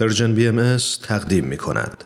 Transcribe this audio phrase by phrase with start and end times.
[0.00, 2.04] پرژن بی ام تقدیم می کند.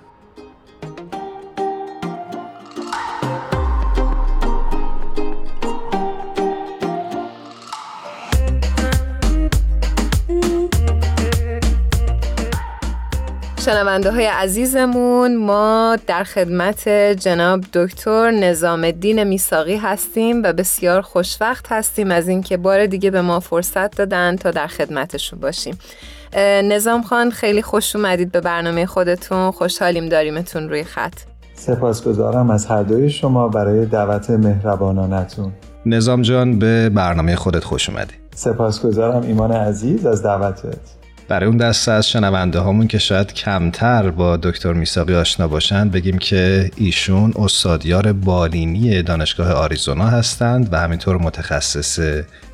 [13.64, 16.88] شنونده های عزیزمون ما در خدمت
[17.18, 23.22] جناب دکتر نظام الدین میساقی هستیم و بسیار خوشوقت هستیم از اینکه بار دیگه به
[23.22, 25.78] ما فرصت دادن تا در خدمتشون باشیم
[26.64, 29.50] نظام خان خیلی خوش اومدید به برنامه خودتون.
[29.50, 31.14] خوشحالیم داریمتون روی خط.
[31.54, 35.52] سپاسگزارم از هر دوی شما برای دعوت مهربانانتون.
[35.86, 38.14] نظام جان به برنامه خودت خوش اومدی.
[38.34, 41.00] سپاسگزارم ایمان عزیز از دعوتت.
[41.28, 46.18] برای اون دسته از شنونده هامون که شاید کمتر با دکتر میساقی آشنا باشند بگیم
[46.18, 52.00] که ایشون استادیار بالینی دانشگاه آریزونا هستند و همینطور متخصص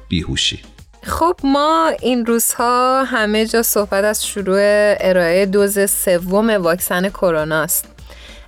[0.08, 0.62] بیهوشی.
[1.06, 4.58] خب ما این روزها همه جا صحبت از شروع
[5.00, 7.84] ارائه دوز سوم واکسن کرونا است.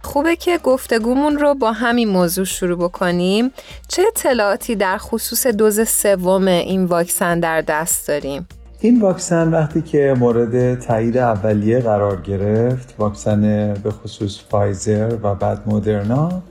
[0.03, 3.51] خوبه که گفتگومون رو با همین موضوع شروع بکنیم.
[3.89, 8.49] چه اطلاعاتی در خصوص دوز سوم این واکسن در دست داریم؟
[8.81, 15.63] این واکسن وقتی که مورد تایید اولیه قرار گرفت واکسن به خصوص فایزر و بعد
[15.67, 16.43] مدرنا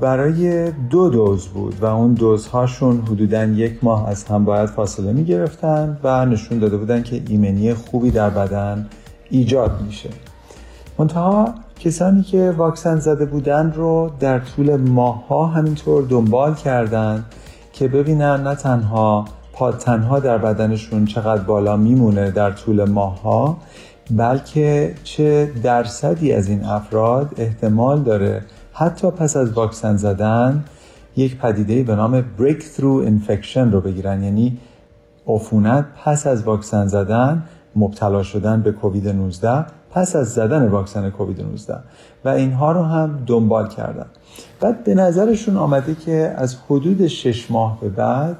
[0.00, 5.24] برای دو دوز بود و اون دوزهاشون حدودا یک ماه از هم باید فاصله می
[5.24, 8.86] گرفتن و نشون داده بودن که ایمنی خوبی در بدن
[9.30, 10.10] ایجاد میشه.
[10.98, 17.24] منتها کسانی که واکسن زده بودن رو در طول ماهها همینطور دنبال کردند
[17.72, 23.56] که ببینن نه تنها پادتنها در بدنشون چقدر بالا میمونه در طول ماهها
[24.10, 28.42] بلکه چه درصدی از این افراد احتمال داره
[28.76, 30.64] حتی پس از واکسن زدن
[31.16, 34.22] یک پدیده به نام breakthrough infection رو بگیرن.
[34.22, 34.58] یعنی
[35.26, 37.42] عفونت پس از واکسن زدن
[37.76, 41.78] مبتلا شدن به کووید 19 پس از زدن واکسن کووید 19
[42.24, 44.06] و اینها رو هم دنبال کردن.
[44.60, 48.36] بعد به نظرشون آمده که از حدود شش ماه به بعد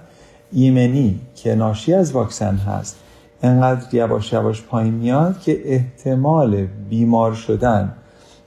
[0.52, 2.96] ایمنی که ناشی از واکسن هست
[3.42, 7.92] انقدر یواش یواش پایین میاد که احتمال بیمار شدن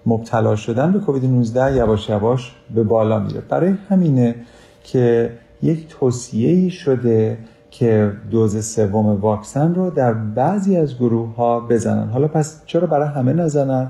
[0.07, 3.41] مبتلا شدن به کووید 19 یواش یواش به بالا میره.
[3.50, 4.35] برای همینه
[4.84, 5.31] که
[5.63, 7.38] یک توصیه شده
[7.72, 12.09] که دوز سوم واکسن رو در بعضی از گروه ها بزنن.
[12.09, 13.88] حالا پس چرا برای همه نزنن؟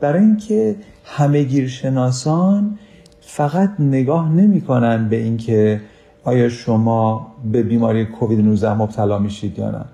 [0.00, 2.78] برای اینکه همه گیرشناسان
[3.20, 5.80] فقط نگاه نمی‌کنن به اینکه
[6.24, 9.84] آیا شما به بیماری کووید 19 مبتلا میشید یا نه.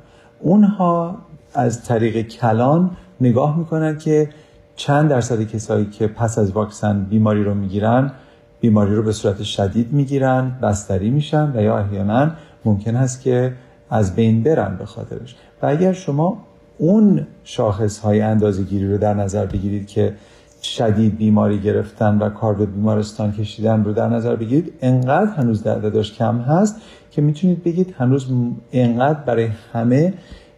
[0.40, 1.18] اونها
[1.54, 4.28] از طریق کلان نگاه می‌کنن که
[4.76, 8.12] چند درصد کسایی که پس از واکسن بیماری رو می‌گیرن
[8.60, 12.30] بیماری رو به صورت شدید می‌گیرن بستری میشن و یا احیانا
[12.64, 13.52] ممکن هست که
[13.90, 15.36] از بین برن به خاطرش.
[15.62, 16.38] و اگر شما
[16.78, 20.14] اون شاخص های اندازه گیری رو در نظر بگیرید که
[20.62, 26.12] شدید بیماری گرفتن و کار به بیمارستان کشیدن رو در نظر بگیرید انقدر هنوز دردش
[26.12, 26.76] کم هست
[27.10, 28.26] که می‌تونید بگید هنوز
[28.72, 30.14] انقدر برای همه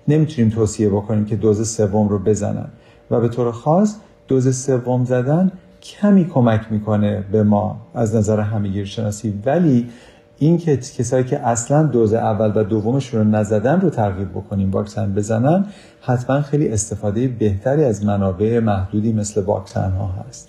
[0.08, 2.68] نمی‌تونیم توصیه بکنیم که دوز سوم رو بزنن.
[3.10, 3.96] و به طور خاص
[4.28, 9.42] دوز سوم زدن کمی کمک می‌کنه به ما از نظر همگیر شناسی.
[9.46, 9.88] ولی
[10.38, 15.14] این که کسایی که اصلا دوز اول و دومش رو نزدن رو ترغیب بکنیم واکسن
[15.14, 15.66] بزنن
[16.00, 20.48] حتما خیلی استفاده بهتری از منابع محدودی مثل واکسن ها هست.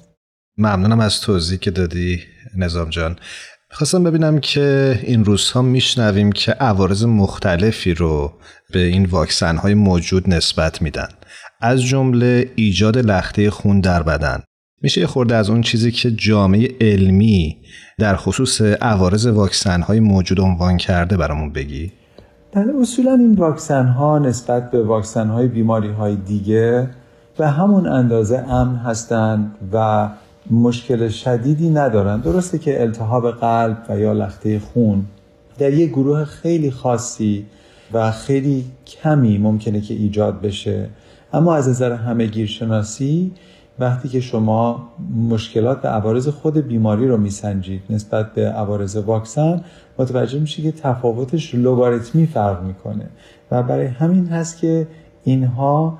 [0.57, 2.19] ممنونم از توضیح که دادی
[2.57, 3.15] نظام جان.
[3.71, 8.33] خواستم ببینم که این روزها میشنویم که عوارض مختلفی رو
[8.73, 11.07] به این واکسن های موجود نسبت میدن.
[11.61, 14.43] از جمله ایجاد لخته خون در بدن.
[14.81, 17.57] میشه یه خورده از اون چیزی که جامعه علمی
[17.99, 21.91] در خصوص عوارض واکسن های موجود عنوان کرده برامون بگی؟
[22.53, 26.89] بله اصولا این واکسن ها نسبت به واکسن های بیماری های دیگه
[27.37, 30.09] به همون اندازه امن هستند و
[30.51, 35.05] مشکل شدیدی ندارن درسته که التهاب قلب و یا لخته خون
[35.57, 37.45] در یک گروه خیلی خاصی
[37.93, 40.89] و خیلی کمی ممکنه که ایجاد بشه.
[41.33, 43.31] اما از نظر همه گیرشناسی
[43.79, 44.87] وقتی که شما
[45.29, 49.63] مشکلات به عوارض خود بیماری رو میسنجید نسبت به عوارض واکسن
[49.97, 53.09] متوجه میشه که تفاوتش لوگاریتمی فرق می‌کنه.
[53.51, 54.87] و برای همین هست که
[55.23, 55.97] اینها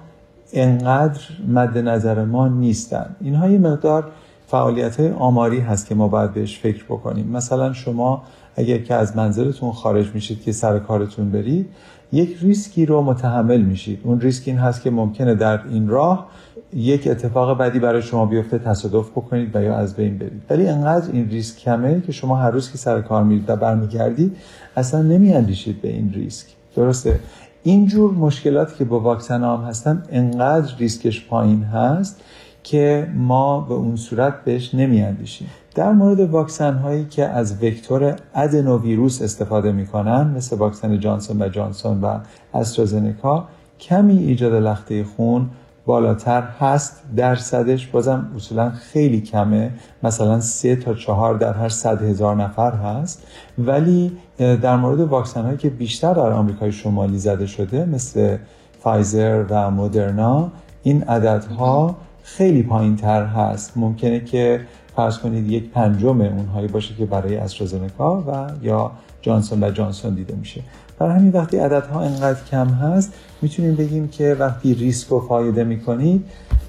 [0.53, 3.15] انقدر مد نظر ما نیستن.
[3.21, 4.11] اینها یه مقدار
[4.47, 7.27] فعالیت های آماری هست که ما باید بهش فکر بکنیم.
[7.27, 8.23] مثلا شما
[8.55, 11.69] اگر که از منزلتون خارج میشید که سر کارتون برید
[12.11, 13.99] یک ریسکی رو متحمل میشید.
[14.03, 16.27] اون ریسک این هست که ممکنه در این راه
[16.73, 20.41] یک اتفاق بدی برای شما بیفته تصادف بکنید و یا از بین برید.
[20.49, 24.37] ولی انقدر این ریسک کمه که شما هر روز که سر کار میرید و برمیگردید
[24.77, 26.47] اصلا نمیاندیشید به این ریسک.
[26.75, 27.19] درسته؟
[27.63, 32.21] اینجور مشکلاتی که با واکسن هم هستن انقدر ریسکش پایین هست
[32.63, 35.47] که ما به اون صورت بهش نمیاندیشیم.
[35.77, 42.01] در مورد واکسن هایی که از وکتور ادنوویروس استفاده می‌کنن مثل واکسن جانسون و جانسون
[42.01, 42.19] و
[42.53, 43.47] استرازنکا
[43.79, 45.49] کمی ایجاد لخته خون
[45.85, 49.71] بالاتر هست درصدش بازم اصولا خیلی کمه.
[50.03, 53.23] مثلا سه تا چهار در هر صد هزار نفر هست.
[53.57, 58.37] ولی در مورد واکسن هایی که بیشتر در آمریکای شمالی زده شده مثل
[58.79, 60.51] فایزر و مدرنا
[60.83, 63.73] این عددها خیلی پایین تر هست.
[63.75, 64.61] ممکنه که
[64.97, 68.91] فرض کنید یک پنجم اونهایی باشه که برای استرازنکا و یا
[69.21, 70.61] جانسون و جانسون دیده میشه
[70.99, 76.25] برای همین وقتی عددها انقدر کم هست می‌تونیم بگیم که وقتی ریسک و فایده می‌کنید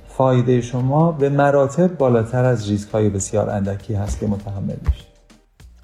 [0.08, 5.08] فایده شما به مراتب بالاتر از ریسک های بسیار اندکی هست که متحمل میشید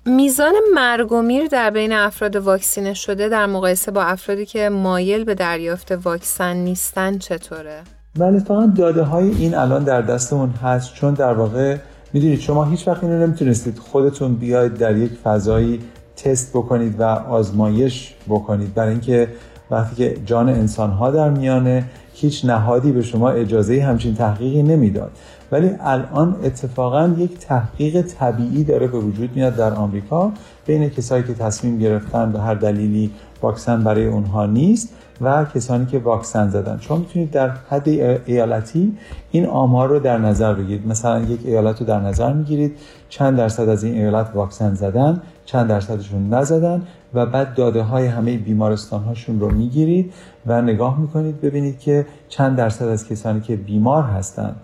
[0.07, 5.25] میزان مرگ و میر در بین افراد واکسینه شده در مقایسه با افرادی که مایل
[5.25, 7.83] به دریافت واکسن نیستن چطوره؟
[8.19, 11.77] بله اتفاقا داده های این الان در دستمون هست چون در واقع
[12.15, 15.81] می‌دونید شما هیچ وقت اینو نمی‌تونستید خودتون بیاید در یک فضایی
[16.17, 18.75] تست بکنید و آزمایش بکنید.
[18.75, 19.29] برای اینکه
[19.71, 25.11] وقتی که جان انسان ها در میانه هیچ نهادی به شما اجازه همچین تحقیقی نمی‌داد.
[25.53, 30.33] ولی الان اتفاقا یک تحقیق طبیعی داره به وجود میاد در آمریکا.
[30.67, 33.11] بین کسایی که تصمیم گرفتن به هر دلیلی
[33.43, 34.89] واکسن برای اونها نیست.
[35.21, 36.79] و کسانی که واکسن زدن.
[36.81, 37.89] شما می‌تونید در حد
[38.27, 38.99] ایالتی
[39.31, 40.89] این آمار رو در نظر بگیرید.
[40.89, 42.77] مثلا یک ایالت رو در نظر می‌گیرید.
[43.09, 46.83] چند درصد از این ایالت واکسن زدن چند درصدشون نزدن
[47.15, 50.13] و بعد داده های همه بیمارستان هاشون رو می‌گیرید
[50.47, 54.57] و نگاه می‌کنید ببینید که چند درصد از کسانی که بیمار هستند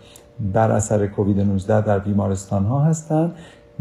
[0.52, 3.35] بر اثر کووید 19 در بیمارستان ها هستند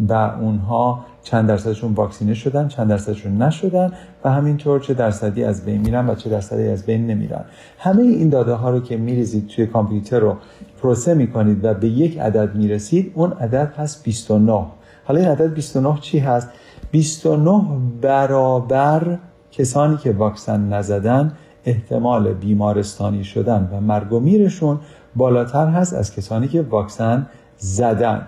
[0.07, 3.91] و اونها چند درصدشون واکسینه شدن چند درصدشون نشدن
[4.23, 7.45] و همینطور چه درصدی از بین میرن و چه درصدی از بین نمیرن.
[7.79, 10.37] همه این داده ها رو که میریزید توی کامپیوتر رو
[10.81, 14.65] پروسه می‌کنید و به یک عدد می‌رسید اون عدد هست 29
[15.05, 16.49] حالا این عدد 29 چی هست؟
[16.91, 17.63] 29
[18.01, 19.17] برابر
[19.51, 21.33] کسانی که واکسن نزدن
[21.65, 24.79] احتمال بیمارستانی شدن و مرگ و میرشون
[25.15, 28.27] بالاتر هست از کسانی که واکسن زدن.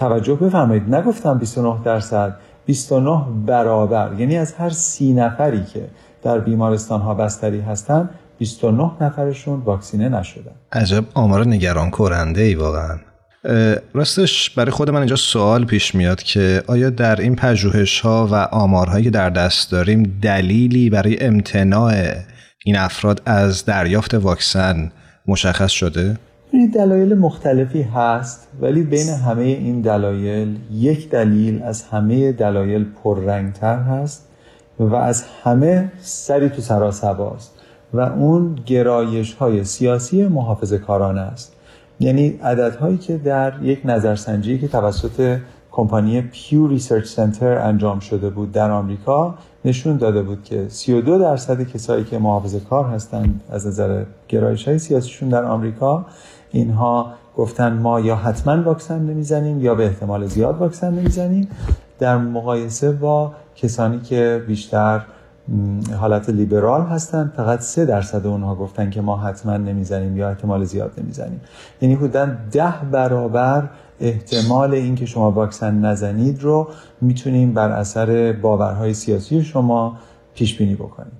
[0.00, 0.94] توجه بفرمایید.
[0.94, 2.36] نگفتم 29 درصد
[2.66, 4.10] 29 برابر.
[4.18, 5.88] یعنی از هر سی نفری که
[6.22, 10.52] در بیمارستان ها بستری هستن 29 نفرشون واکسینه نشدن.
[10.72, 12.98] عجب آمار نگران کننده ای واقعا
[13.94, 18.34] راستش برای خود من اینجا سوال پیش میاد که آیا در این پژوهش ها و
[18.34, 21.92] آمارهایی که در دست داریم دلیلی برای امتناع
[22.64, 24.92] این افراد از دریافت واکسن
[25.26, 26.16] مشخص شده؟
[26.74, 34.28] دلایل مختلفی هست ولی بین همه این دلایل یک دلیل از همه دلایل پررنگتر هست
[34.78, 37.54] و از همه سری تو سراسباست
[37.92, 41.52] و اون گرایش های سیاسی محافظ کارانه است.
[42.00, 45.38] یعنی عددهایی که در یک نظرسنجی که توسط
[45.72, 51.62] کمپانی Pew Research Center انجام شده بود در آمریکا نشون داده بود که 32 درصد
[51.62, 56.06] کسایی که محافظ کار هستند از نظر گرایش های سیاسیشون در آمریکا
[56.50, 61.48] اینها گفتن ما یا حتما واکسن نمی‌زنیم یا به احتمال زیاد واکسن نمی‌زنیم.
[61.98, 65.02] در مقایسه با کسانی که بیشتر
[66.00, 70.92] حالت لیبرال هستن فقط سه درصد اونها گفتن که ما حتما نمی‌زنیم یا احتمال زیاد
[70.98, 71.40] نمی‌زنیم.
[71.80, 73.68] یعنی حدودا ده برابر
[74.00, 76.68] احتمال اینکه شما واکسن نزنید رو
[77.00, 79.98] می‌تونیم بر اثر باورهای سیاسی شما
[80.34, 81.12] پیش بینی بکنیم.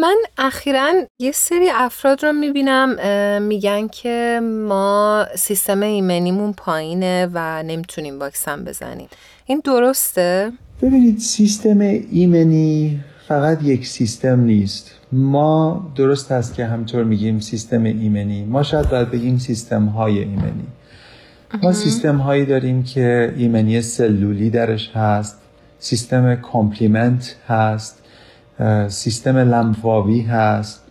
[0.00, 2.96] من اخیرا یه سری افراد رو می‌بینم
[3.42, 9.08] میگن که ما سیستم ایمنیمون پایینه و نمی‌تونیم واکسن بزنیم.
[9.46, 10.52] این درسته؟
[10.82, 11.80] ببینید سیستم
[12.10, 14.90] ایمنی فقط یک سیستم نیست.
[15.12, 18.44] ما درست هست که همطور میگیم سیستم ایمنی.
[18.44, 20.66] ما شاید باید بگیم سیستم های ایمنی.
[21.62, 25.36] ما سیستم هایی داریم که ایمنی سلولی درش هست
[25.78, 28.03] سیستم complement هست.
[28.88, 30.82] سیستم لمفاوی هست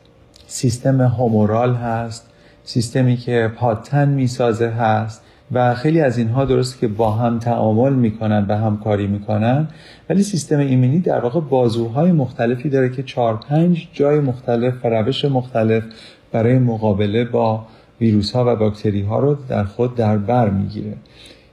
[0.47, 2.29] سیستم humoral هست
[2.63, 8.45] سیستمی که پادتن می‌سازه هست و خیلی از اینها درست که با هم تعامل می‌کنن
[8.49, 9.67] و همکاری می‌کنن
[10.09, 15.25] ولی سیستم ایمنی در واقع بازوهای مختلفی داره که چهار پنج جای مختلف و روش
[15.25, 15.83] مختلف
[16.31, 17.65] برای مقابله با
[18.01, 20.93] ویروس ها و باکتری ها رو در خود در بر می‌گیره.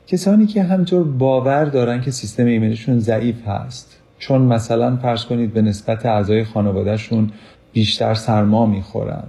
[0.06, 3.89] کسانی که همطور باور دارن که سیستم ایمنیشون ضعیف هست
[4.20, 7.30] چون مثلا فرض کنید به نسبت اعضای خانوادهشون
[7.72, 9.24] بیشتر سرما می‌خورن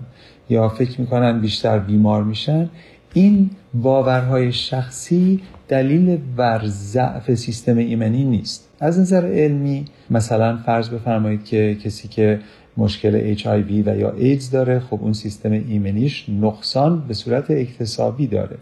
[0.50, 2.70] یا فکر می‌کنن بیشتر بیمار میشن
[3.14, 8.70] این باورهای شخصی دلیل بر ضعف سیستم ایمنی نیست.
[8.80, 12.40] از نظر علمی مثلا فرض بفرمایید که کسی که
[12.78, 18.58] مشکل HIV و یا ایدز داره خب اون سیستم ایمنیش نقصان به صورت اکتسابی داره.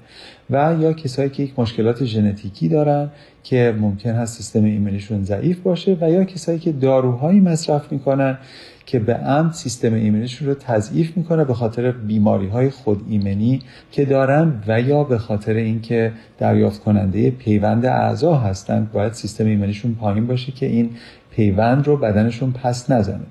[0.49, 3.09] و یا کسایی که یک مشکلات ژنتیکی دارن
[3.43, 8.37] که ممکن هست سیستم ایمنیشون ضعیف باشه و یا کسایی که داروهایی مصرف می‌کنن
[8.85, 13.61] که به عمد سیستم ایمنیشون رو تضعیف می‌کنه به خاطر بیماری های خود ایمنی
[13.91, 19.95] که دارن و یا به خاطر اینکه دریافت کننده پیوند اعضا هستند باید سیستم ایمنیشون
[19.95, 20.89] پایین باشه که این
[21.31, 23.25] پیوند رو بدنشون پس نزنه.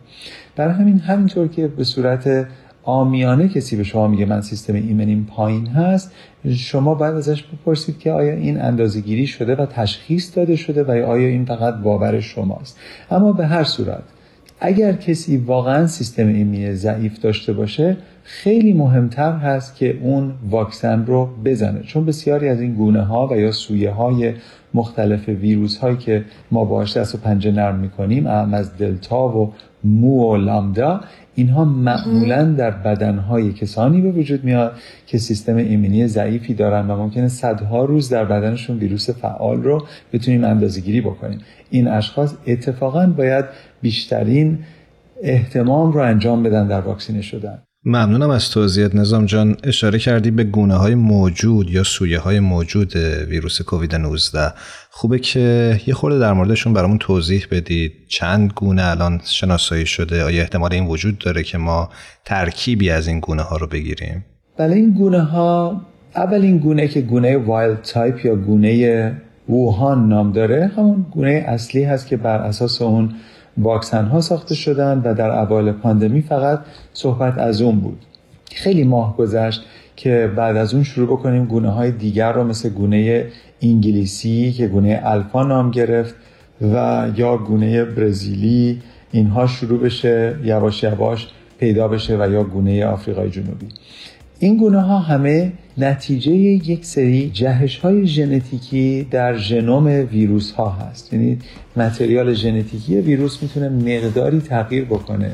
[0.59, 2.47] برای همین همینطور که به صورت
[2.83, 6.13] آمیانه کسی به شما میگه من سیستم ایمنیم پایین هست
[6.57, 10.91] شما باید ازش بپرسید که آیا این اندازه گیری شده و تشخیص داده شده و
[10.91, 12.79] آیا این فقط باور شماست.
[13.11, 14.03] اما به هر صورت
[14.61, 21.29] اگر کسی واقعا سیستم ایمنی ضعیف داشته باشه خیلی مهمتر هست که اون واکسن رو
[21.45, 21.81] بزنه.
[21.81, 24.35] چون بسیاری از این گونه ها و یا سویه های
[24.75, 29.53] مختلف ویروس هایی که ما باهاش دست و پنجه نرم می‌کنیم اهم از دلتا و
[29.85, 31.01] مو و لامدا
[31.35, 34.73] اینها معمولا در بدنهای کسانی به وجود میاد
[35.07, 40.45] که سیستم ایمنی ضعیفی دارن و ممکنه صدها روز در بدنشون ویروس فعال رو بتونیم
[40.45, 41.39] اندازه گیری بکنیم.
[41.71, 43.45] این اشخاص اتفاقا باید
[43.83, 44.59] بیشترین
[45.23, 47.63] احتمام رو انجام بدن در واکسینه شدن.
[47.89, 48.95] ممنونم از توضیحات.
[48.95, 52.97] نظام جان اشاره کردی به گونه های موجود یا سویه های موجود
[53.29, 54.53] ویروس کووید 19
[54.91, 57.93] خوبه که یه خورده در موردشون برامون توضیح بدید.
[58.09, 61.89] چند گونه الان شناسایی شده؟ آیا احتمال این وجود داره که ما
[62.25, 64.25] ترکیبی از این گونه ها رو بگیریم؟
[64.59, 65.81] بله این گونه ها
[66.17, 69.13] اولین گونه که گونه wild type یا گونه
[69.49, 73.15] ووهان نام داره همون گونه اصلی هست که بر اساس اون
[73.59, 76.61] واکسن ها ساخته شدن و در اول پاندمی فقط
[76.93, 77.99] صحبت از اون بود.
[78.55, 79.65] خیلی ماه گذشت
[79.97, 83.27] که بعد از اون شروع بکنیم گونه های دیگر رو مثل گونه
[83.63, 86.15] انگلیسی که گونه الفا نام گرفت
[86.63, 93.31] و یا گونه برزیلی اینها شروع بشه یواش یواش پیدا بشه و یا گونه آفریقای
[93.31, 93.67] جنوبی.
[94.41, 101.13] این گونه ها همه نتیجه یک سری جهش های ژنتیکی در ژنوم ویروس ها هست.
[101.13, 101.39] یعنی
[101.77, 105.31] متریال ژنتیکی ویروس می‌تونه مقداری تغییر بکنه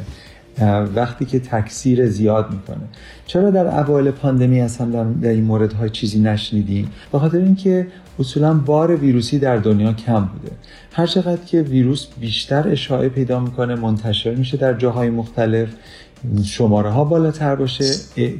[0.94, 2.84] وقتی که تکثیر زیاد می‌کنه.
[3.26, 7.87] چرا در اوایل پاندمی اصلا در این موردهای چیزی نشنیدیم؟ به خاطر اینکه
[8.18, 10.52] اصولا بار ویروسی در دنیا کم بوده.
[10.92, 15.68] هر چقدر که ویروس بیشتر اشاعه پیدا می‌کنه منتشر میشه در جاهای مختلف.
[16.44, 17.84] شماره ها بالاتر باشه.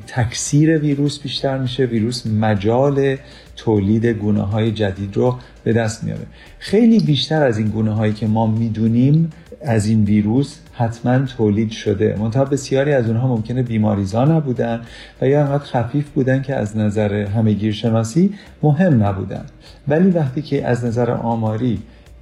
[0.07, 1.85] تکثیر ویروس بیشتر میشه.
[1.85, 3.17] ویروس مجال
[3.57, 6.27] تولید گونه های جدید رو به دست میاره.
[6.59, 9.31] خیلی بیشتر از این گونه هایی که ما می‌دونیم
[9.63, 12.17] از این ویروس حتما تولید شده.
[12.19, 14.81] منتها بسیاری از اونها ممکنه بیماریزا نبودن
[15.21, 19.45] و یا انقدر خفیف بودن که از نظر همه شناسی مهم نبودن.
[19.89, 21.79] ولی وقتی که از نظر آماری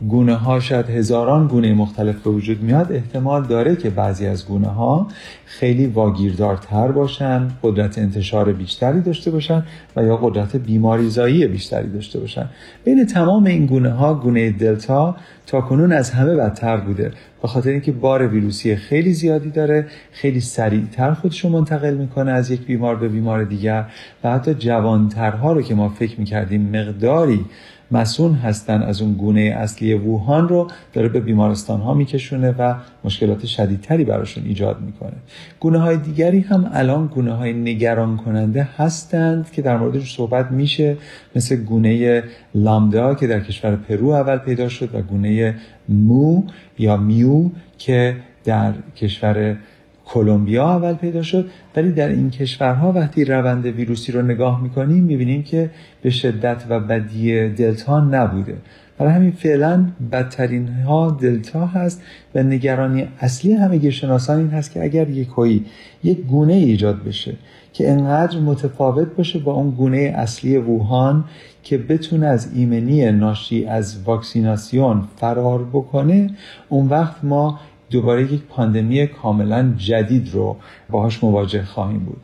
[0.09, 4.69] گونه ها شاید هزاران گونه مختلف به وجود میاد احتمال داره که بعضی از گونه
[4.69, 5.07] ها
[5.45, 9.65] خیلی واگیردارتر باشن قدرت انتشار بیشتری داشته باشن
[9.97, 12.49] و یا قدرت بیماریزایی بیشتری داشته باشن.
[12.85, 15.17] بین تمام این گونه ها گونه دلتا
[15.47, 17.11] تا کنون از همه بدتر بوده.
[17.43, 22.67] به خاطر اینکه بار ویروسی خیلی زیادی داره خیلی سریعتر خودشو منتقل می‌کنه از یک
[22.67, 23.85] بیمار به بیمار دیگر
[24.25, 27.45] و حتی جوانترها رو که ما فکر می‌کردیم مقداری
[27.93, 33.47] مسون هستن از اون گونه اصلی ووهان رو داره به بیمارستان ها میکشونه و مشکلات
[33.47, 35.13] شدیدتری براشون ایجاد می‌کنه.
[35.61, 40.97] گونه های دیگری هم الان گونه های نگران کننده هستند که در موردش صحبت میشه
[41.37, 42.23] مثل گونه
[42.55, 45.55] لامدا که در کشور پرو اول پیدا شد و گونه
[45.89, 46.43] مو
[46.79, 49.57] یا میو که در کشور
[50.05, 55.43] کلمبیا اول پیدا شد ولی در این کشورها وقتی روند ویروسی رو نگاه می‌کنیم می‌بینیم
[55.43, 55.71] که
[56.03, 58.57] به شدت و بدی دلتا نبوده.
[58.99, 62.03] برای همین فعلا بدترین ها دلتا هست
[62.35, 65.67] و نگرانی اصلی همه شناسان این هست که اگر یک هایی
[66.05, 67.35] یک گونه ایجاد بشه
[67.73, 71.25] که انقدر متفاوت باشه با اون گونه اصلی ووهان
[71.63, 76.31] که بتونه از ایمنی ناشی از واکسیناسیون فرار بکنه
[76.69, 77.61] اون وقت ما
[77.93, 80.57] دوباره یک پاندمی کاملا جدید رو
[80.91, 82.21] باهاش مواجه خواهیم بود.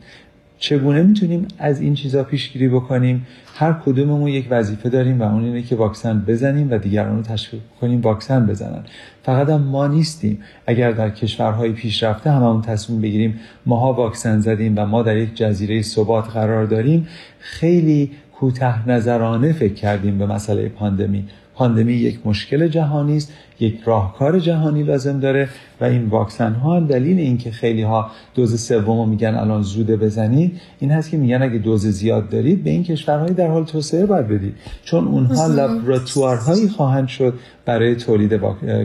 [0.59, 5.61] چگونه می‌تونیم از این چیزا پیشگیری بکنیم؟ هر کدوممون یک وظیفه داریم و اون اینه
[5.61, 8.83] که واکسن بزنیم و دیگران رو تشویق کنیم واکسن بزنن.
[9.23, 10.39] فقط هم ما نیستیم.
[10.67, 15.81] اگر در کشورهای پیشرفته هممون تصمیم بگیریم ماها واکسن زدیم و ما در یک جزیره
[15.81, 17.07] ثبات قرار داریم
[17.39, 21.25] خیلی کوته نظرانه فکر کردیم به مسئله پاندمی.
[21.59, 25.49] پاندمی یک مشکل جهانی است یک راهکار جهانی لازم داره
[25.81, 30.61] و این واکسن ها هم دلیل اینکه خیلی ها دوز سوم میگن الان زوده بزنید
[30.79, 34.27] این هست که میگن اگه دوز زیاد دارید به این کشورهای در حال توسعه باید
[34.27, 34.55] بدید.
[34.83, 37.33] چون اونها لابراتوارهایی خواهند شد
[37.65, 38.33] برای تولید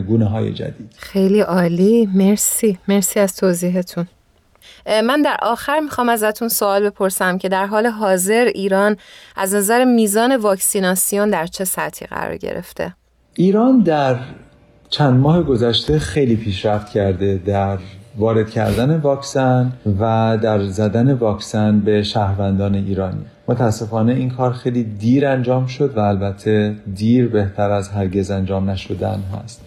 [0.07, 0.93] گونه های جدید.
[0.97, 2.09] خیلی عالی.
[2.13, 2.77] مرسی.
[2.87, 4.07] مرسی از توضیحتون.
[4.87, 8.97] من در آخر می‌خوام ازتون سوال بپرسم که در حال حاضر ایران
[9.35, 12.93] از نظر میزان واکسیناسیون در چه سطحی قرار گرفته؟
[13.33, 14.19] ایران در
[14.89, 17.77] چند ماه گذشته خیلی پیشرفت کرده در
[18.17, 25.27] وارد کردن واکسن و در زدن واکسن به شهروندان ایرانی متاسفانه این کار خیلی دیر
[25.27, 29.61] انجام شد و البته دیر بهتر از هرگز انجام نشدن هست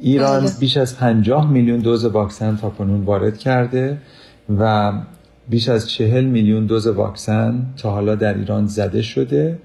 [0.00, 0.50] ایران بله.
[0.60, 3.98] بیش از 50 میلیون دوز واکسن تا کنون وارد کرده
[4.58, 4.92] و
[5.48, 9.58] بیش از 40 میلیون دوز واکسن تا حالا در ایران زده شده.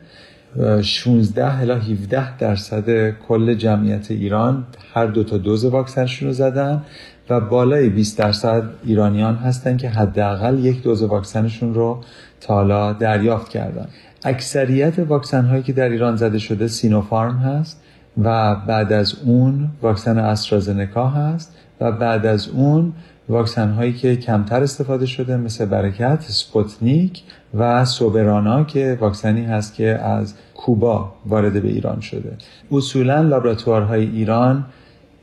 [0.81, 4.63] 16 الی 17 درصد کل جمعیت ایران
[4.93, 6.81] هر دو تا دوز واکسنشون رو زدن
[7.29, 12.01] و بالای 20 درصد ایرانیان هستن که حداقل یک دوز واکسنشون رو
[12.41, 13.87] تا حالا دریافت کردن.
[14.23, 17.81] اکثریت واکسن هایی که در ایران زده شده سینوفارم هست
[18.23, 22.93] و بعد از اون واکسن استرازنکا هست و بعد از اون
[23.29, 27.21] واکسن هایی که کمتر استفاده شده مثل برکت، سپوتنیک
[27.53, 32.37] و سوبرانا که واکسنی هست که از کوبا وارد به ایران شده.
[32.71, 34.65] اصولا لابراتوارهای ایران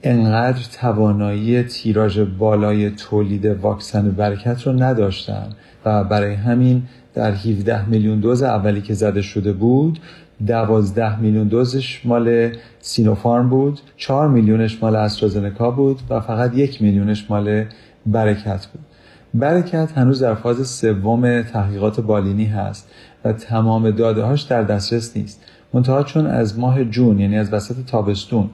[0.02, 5.48] انقدر توانایی تیراژ بالای تولید واکسن برکت رو نداشتن
[5.84, 6.82] و برای همین
[7.14, 10.00] در 17 میلیون دوز اولی که زده شده بود
[10.46, 17.30] 12 میلیون دوزش مال سینوفارم بود 4 میلیونش مال استرازنکا بود و فقط یک میلیونش
[17.30, 17.64] مال
[18.06, 18.82] برکت بود.
[19.34, 22.90] برکت هنوز در فاز سوم تحقیقات بالینی هست
[23.24, 25.44] و تمام داده هاش در دسترس نیست.
[25.72, 28.50] منتها چون از ماه جون یعنی از وسط تابستون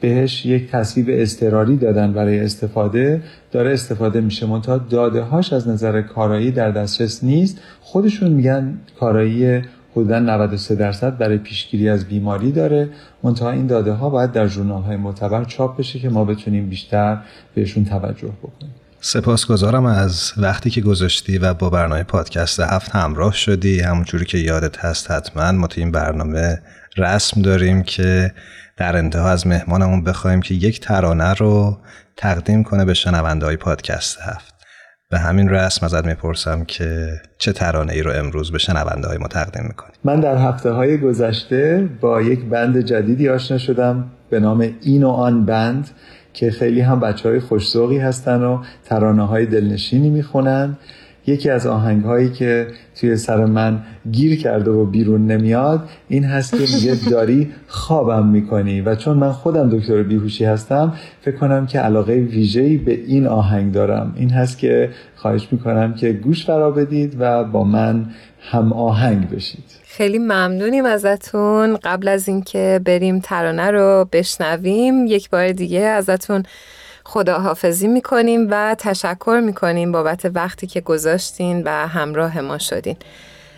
[0.00, 4.46] بهش یک تصویب اضطراری دادن برای استفاده داره استفاده میشه.
[4.46, 7.60] منتها داده هاش از نظر کارایی در دسترس نیست.
[7.80, 9.62] خودشون میگن کارایی
[9.92, 12.88] حدودا 93 درصد برای پیشگیری از بیماری داره.
[13.22, 17.18] منتها این داده ها باید در ژورنال های معتبر چاپ بشه که ما بتونیم بیشتر
[17.54, 18.74] بهشون توجه بکنیم.
[19.06, 23.80] سپاسگزارم از وقتی که گذاشتی و با برنامه پادکست هفت همراه شدی.
[23.80, 26.62] همونجوری که یادت هست حتما ما تو این برنامه
[26.96, 28.32] رسم داریم که
[28.76, 31.78] در انتها از مهمانمون بخوایم که یک ترانه رو
[32.16, 34.54] تقدیم کنه به شنونده های پادکست هفت.
[35.10, 39.28] به همین رسم ازت می‌پرسم که چه ترانه ای رو امروز به شنونده های ما
[39.28, 44.70] تقدیم می‌کنی؟ من در هفته های گذشته با یک بند جدیدی آشنا شدم به نام
[44.82, 45.88] این و آن بند.
[46.36, 50.76] که خیلی هم بچه های خوشزوقی هستن و ترانه های دلنشینی می‌خونن.
[51.26, 52.66] یکی از آهنگ هایی که
[53.00, 53.78] توی سر من
[54.12, 59.32] گیر کرده و بیرون نمیاد این هست که میگه داری خوابم می‌کنی و چون من
[59.32, 64.12] خودم دکتر بیهوشی هستم فکر کنم که علاقه ویژه‌ای به این آهنگ دارم.
[64.16, 68.06] این هست که خواهش می‌کنم که گوش فرا بدید و با من
[68.50, 69.64] هم آهنگ بشید.
[69.84, 71.76] خیلی ممنونیم ازتون.
[71.76, 76.42] قبل از اینکه بریم ترانه رو بشنویم یک بار دیگه ازتون
[77.04, 82.96] خداحافظی می‌کنیم و تشکر می‌کنیم بابت وقتی که گذاشتین و همراه ما شدین.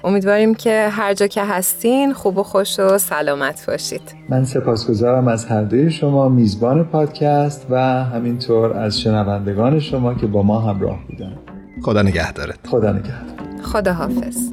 [0.04, 4.14] امیدواریم که هر جا که هستین خوب و خوش و سلامت باشید.
[4.28, 10.42] من سپاسگزارم از هر دوی شما میزبان پادکست و همینطور از شنوندگان شما که با
[10.42, 11.38] ما همراه بودن.
[11.82, 12.66] خدا نگهدارت.
[12.66, 13.62] خدا نگهدار.
[13.62, 14.52] خدا حافظ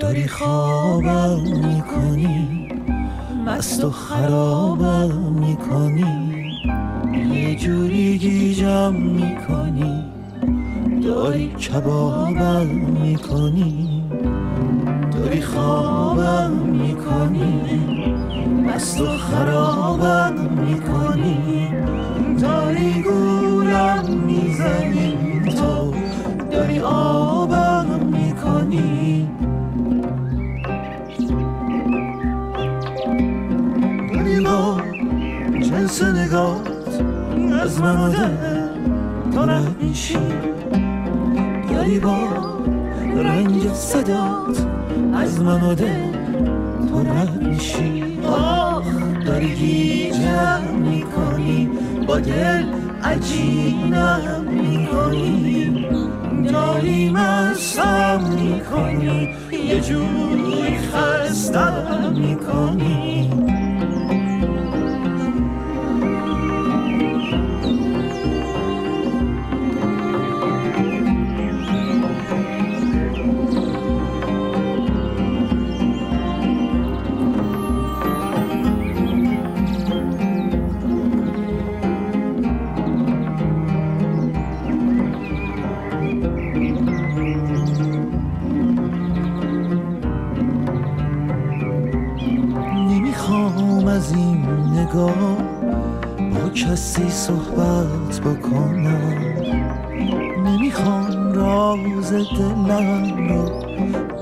[0.00, 2.68] داری خوابم می‌کنی
[3.46, 6.34] مست و خرابم می‌کنی
[7.34, 10.04] یه جوری گیجم می‌کنی
[11.02, 12.66] داری کبابم
[13.02, 14.02] می‌کنی
[15.12, 17.60] داری خوابم می‌کنی
[18.66, 20.34] مست و خرابم
[20.66, 21.68] می‌کنی
[22.40, 25.94] داری گولم می‌زنی تو
[26.50, 27.73] داری آبم
[34.38, 34.80] می‌کنی؟
[35.62, 36.68] جنس نگات
[37.62, 38.12] از من
[39.34, 40.16] تو رد میشی.
[41.72, 42.18] داری با
[43.16, 44.66] رنگ صدات
[45.14, 45.74] از من و
[46.88, 47.02] تو
[47.42, 48.18] میشی.
[48.26, 48.84] آخ
[49.26, 51.70] داری گیجم می‌کنی
[52.06, 52.64] با دل
[53.02, 55.83] عجینم می‌کنی.
[56.54, 63.53] داری مستم می‌کنی یه جوری خستم می‌کنی.
[102.38, 103.44] دلم رو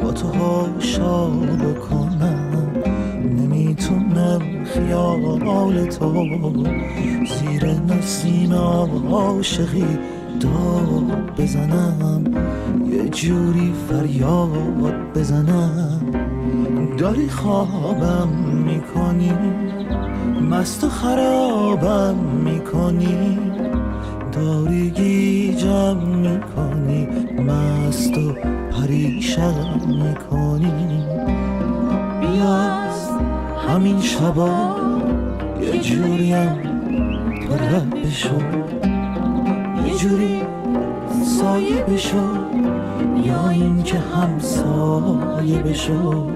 [0.02, 2.72] با تو هاشا بکنم.
[3.24, 6.26] نمی‌تونم خیال تو
[7.38, 8.52] زیر نسیم
[9.10, 9.98] عاشقی
[10.40, 12.24] داد بزنم.
[12.92, 16.00] یه جوری فریاد بزنم.
[16.98, 18.28] داری خوابم
[18.64, 19.32] می‌کنی؟
[20.50, 23.38] مست و خرابم می‌کنی؟
[24.32, 27.08] داری گیجم می‌کنی؟
[27.46, 28.32] مست و
[28.70, 31.04] پریشم می‌کنی
[32.20, 32.72] بیا
[33.68, 34.76] همین شبا
[35.60, 36.62] یه جوریم
[37.48, 38.40] تو رب بشو
[39.86, 40.42] یه جوری
[41.24, 42.16] سایه بشو
[43.24, 46.30] یا اینکه همسایه بشو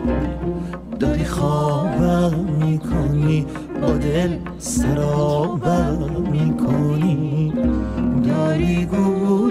[1.00, 3.46] داری خوابم می‌کنی
[3.82, 5.98] با دل سرابم
[6.32, 7.52] می‌کنی.
[8.24, 8.86] داری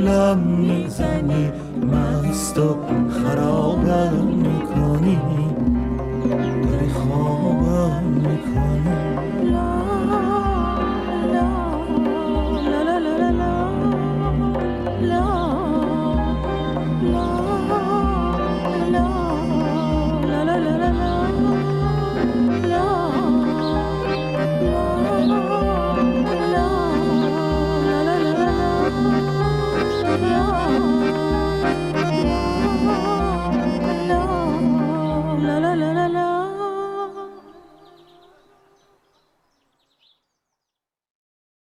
[0.05, 1.51] گولم می‌زنی
[1.91, 2.77] مست و
[3.09, 5.19] خرابم می‌کنی.
[6.71, 9.14] داری خوابم می‌کنی.